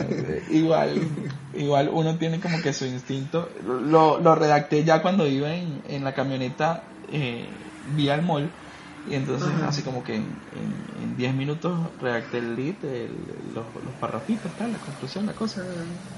[0.48, 3.50] igual, igual uno tiene como que su instinto.
[3.62, 8.52] Lo, lo redacté ya cuando iba en, en la camioneta eh, vía el mall.
[9.04, 9.62] Y entonces, Ajá.
[9.62, 14.80] así como que en 10 minutos redacté el lead, el- los, los parrafitos, tal, la
[14.80, 15.62] conclusión, la cosa.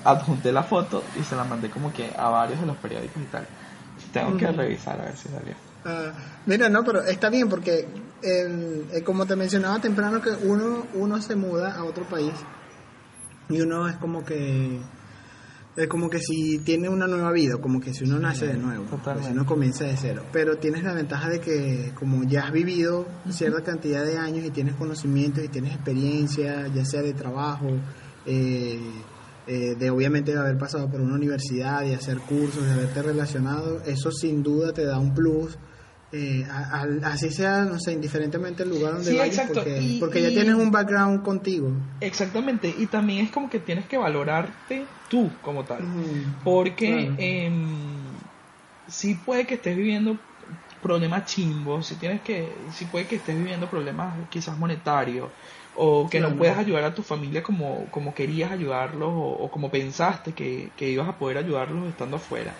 [0.05, 3.27] Adjunté la foto y se la mandé como que a varios de los periódicos y
[3.29, 3.49] tal.
[4.13, 5.57] Tengo que revisar a ver si salió.
[5.85, 6.13] Ah,
[6.47, 7.87] mira, no, pero está bien porque
[8.23, 12.33] el- eh, como te mencionaba temprano que uno uno se muda a otro país
[13.49, 14.79] y uno es como que
[15.77, 18.85] es como que si tiene una nueva vida, como que si uno nace de nuevo,
[18.85, 19.29] totalmente.
[19.29, 20.25] si uno comienza de cero.
[20.33, 24.51] Pero tienes la ventaja de que como ya has vivido cierta cantidad de años y
[24.51, 27.69] tienes conocimientos y tienes experiencia, ya sea de trabajo,
[28.27, 28.81] eh,
[29.47, 33.81] eh, de obviamente de haber pasado por una universidad, de hacer cursos, de haberte relacionado,
[33.87, 35.57] eso sin duda te da un plus.
[36.13, 39.61] Eh, a- así sea, no sé, indiferentemente el lugar donde Sí, vayas, exacto.
[39.61, 41.73] porque, Y- porque ya tienes un background contigo.
[42.01, 45.85] Exactamente, y también es como que tienes que valorarte tú como tal.
[46.43, 47.15] Porque Claro.
[47.19, 48.17] em,
[48.89, 50.19] sí puede que estés viviendo
[50.83, 55.31] problemas chimbos, si tienes que, sí puede que estés viviendo problemas quizás monetarios,
[55.75, 56.33] o que Claro.
[56.33, 60.73] no puedas ayudar a tu familia como, como querías ayudarlos, o, o como pensaste que,
[60.77, 62.57] que ibas a poder ayudarlos estando afuera.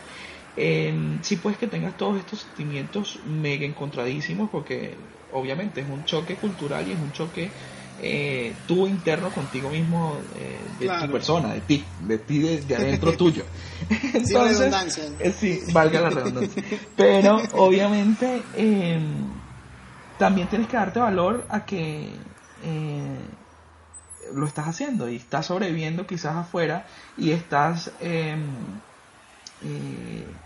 [0.57, 4.99] Em, sí puedes que tengas todos estos sentimientos mega encontradísimos, porque
[5.31, 7.53] obviamente es un choque cultural y es un choque
[7.99, 11.07] eh, tú interno contigo mismo, eh, de Claro.
[11.07, 13.45] tu persona, de ti, de ti, de, de adentro tuyo.
[14.25, 15.05] Sin redundancia.
[15.19, 16.63] eh, sí, valga la redundancia.
[16.97, 19.01] Pero obviamente eh,
[20.17, 22.27] también tienes que darte valor a que
[22.63, 23.29] eh,
[24.35, 26.87] lo estás haciendo y estás sobreviviendo quizás afuera
[27.17, 28.37] y estás eh,
[29.61, 30.40] eh,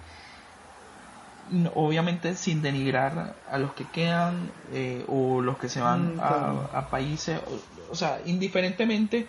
[1.75, 6.89] obviamente sin denigrar a los que quedan eh, o los que se van Mm, a,
[6.91, 9.27] países, o, o sea, indiferentemente,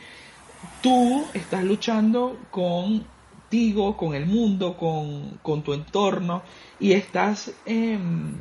[0.81, 6.43] tú estás luchando contigo, con el mundo, con, con tu entorno
[6.79, 8.39] y estás em,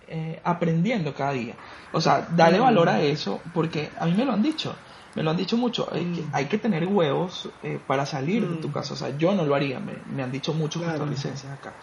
[0.00, 1.56] eh, aprendiendo cada día.
[1.92, 2.62] O sea, dale Mm.
[2.62, 4.74] valor a eso porque a mí me lo han dicho.
[5.14, 6.30] Me lo han dicho mucho, hay, que, Mm.
[6.32, 8.72] hay que tener huevos eh, para salir de tu Mm.
[8.72, 8.94] casa.
[8.94, 11.06] O sea, yo no lo haría, me, me han dicho muchos Claro.
[11.06, 11.74] licencias acá.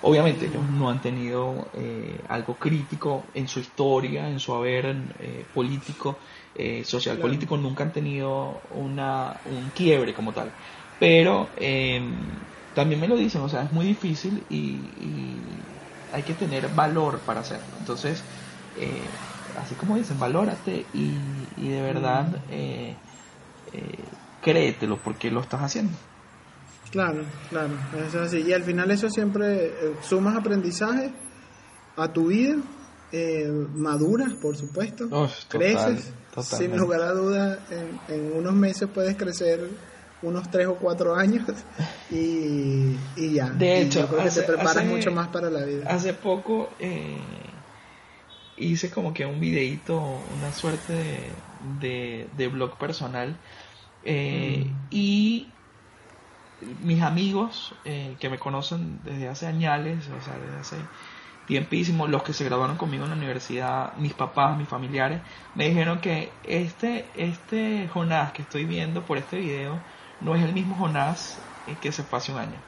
[0.00, 5.50] Obviamente ellos no han tenido eh, algo crítico en su historia, en su haber eh,
[5.52, 6.20] político,
[6.54, 7.22] eh, social Claro.
[7.22, 10.54] político, nunca han tenido una, un quiebre como tal.
[10.98, 12.00] Pero eh,
[12.72, 15.80] también me lo dicen, o sea, es muy difícil y, y
[16.10, 17.76] hay que tener valor para hacerlo.
[17.78, 18.26] Entonces,
[18.74, 19.20] eh,
[19.54, 23.02] así como dicen, valórate y, y de verdad eh,
[23.66, 25.98] eh, créetelo porque lo estás haciendo.
[26.94, 27.76] Claro, claro,
[28.06, 28.38] es así.
[28.46, 29.70] Y al final eso siempre eh,
[30.00, 31.10] sumas aprendizaje
[31.96, 32.54] a tu vida,
[33.10, 36.56] eh, maduras, por supuesto, Uf, total, creces, totalmente.
[36.56, 39.58] sin lugar a dudas, en, en unos meses puedes crecer
[40.22, 41.42] unos tres o cuatro años
[42.12, 43.50] y, y ya.
[43.50, 45.84] De hecho, yo creo que te preparas hace- mucho más para la vida.
[45.88, 47.18] Hace poco eh,
[48.56, 51.32] hice como que un videito, una suerte de,
[51.80, 53.36] de, de blog personal
[54.04, 55.50] eh, y
[56.82, 60.76] mis amigos eh, que me conocen desde hace años, o sea, desde hace
[61.46, 65.20] tiempísimo, los que se graduaron conmigo en la universidad, mis papás, mis familiares,
[65.54, 69.78] me dijeron que este, este Jonás que estoy viendo por este video
[70.20, 72.58] no es el mismo Jonás eh, que se fue hace un año.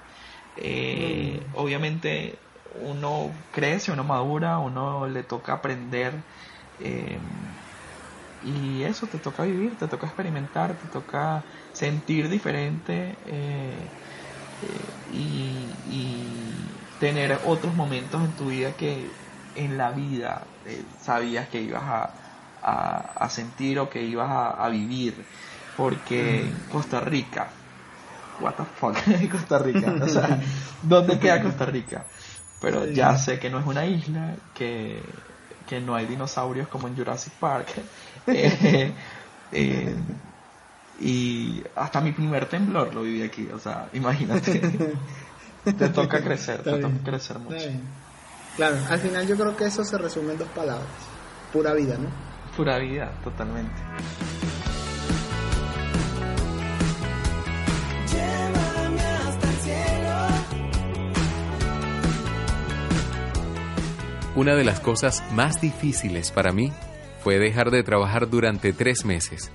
[0.57, 2.39] Eh, Obviamente
[2.83, 6.13] uno crece, uno madura, uno le toca aprender
[8.47, 13.95] y eso te toca vivir, te toca experimentar, te toca sentir diferente eh,
[14.61, 19.19] eh, y, y tener otros momentos en tu vida que
[19.55, 22.15] en la vida eh, sabías que ibas a,
[22.63, 25.29] a, a sentir o que ibas a, a vivir
[25.75, 27.63] porque Costa Rica
[28.39, 28.97] what the fuck
[29.31, 30.41] Costa Rica o sea
[30.81, 32.09] ¿dónde queda Costa Rica?
[32.59, 35.25] pero ya sé que no es una isla que,
[35.67, 37.91] que no hay dinosaurios como en Jurassic Park
[38.33, 38.93] Eh,
[39.53, 39.95] eh,
[41.01, 44.61] y hasta mi primer temblor lo viví aquí o sea imagínate
[45.65, 47.65] te toca crecer Está te bien, toca crecer mucho.
[48.57, 50.89] Claro, al final yo creo que eso se resume en dos palabras.
[51.53, 52.09] Pura vida, ¿no?
[52.57, 53.75] pura vida totalmente
[64.35, 66.71] Una de las cosas más difíciles para mí
[67.27, 69.51] fue dejar de trabajar durante tres meses.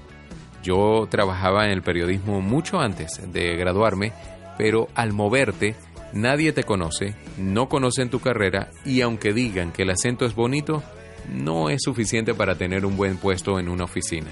[0.62, 4.12] Yo trabajaba en el periodismo mucho antes de graduarme,
[4.58, 5.78] pero al moverte
[6.12, 10.84] nadie te conoce, no conocen tu carrera y aunque digan que el acento es bonito,
[11.30, 14.32] no es suficiente para tener un buen puesto en una oficina.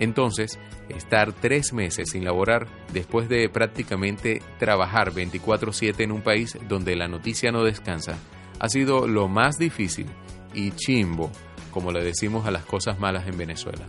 [0.00, 6.96] Entonces, estar tres meses sin laborar después de prácticamente trabajar 24/7 en un país donde
[6.96, 8.18] la noticia no descansa,
[8.58, 10.06] ha sido lo más difícil
[10.54, 11.30] y chimbo,
[11.70, 13.86] como le decimos a las cosas malas en Venezuela.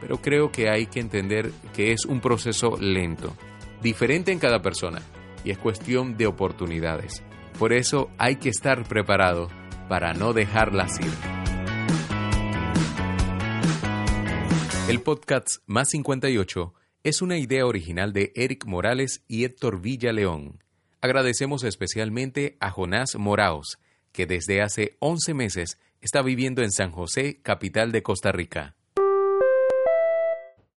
[0.00, 3.36] Pero creo que hay que entender que es un proceso lento,
[3.82, 5.00] diferente en cada persona,
[5.44, 7.22] y es cuestión de oportunidades.
[7.58, 9.48] Por eso hay que estar preparado
[9.88, 11.12] para no dejarlas ir.
[14.88, 20.62] El podcast Más 58 es una idea original de Eric Morales y Héctor Villaleón.
[21.00, 23.78] Agradecemos especialmente a Jonás Moraos,
[24.12, 28.74] que desde hace 11 meses está viviendo en San José, capital de Costa Rica.